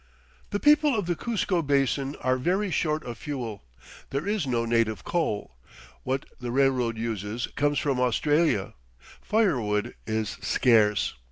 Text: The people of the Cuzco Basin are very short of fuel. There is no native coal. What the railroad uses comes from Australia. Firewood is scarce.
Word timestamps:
The 0.49 0.59
people 0.59 0.97
of 0.97 1.05
the 1.05 1.15
Cuzco 1.15 1.61
Basin 1.61 2.15
are 2.21 2.35
very 2.39 2.71
short 2.71 3.03
of 3.05 3.19
fuel. 3.19 3.63
There 4.09 4.27
is 4.27 4.47
no 4.47 4.65
native 4.65 5.03
coal. 5.03 5.55
What 6.01 6.25
the 6.39 6.49
railroad 6.49 6.97
uses 6.97 7.45
comes 7.55 7.77
from 7.77 7.99
Australia. 7.99 8.73
Firewood 9.21 9.93
is 10.07 10.39
scarce. 10.41 11.13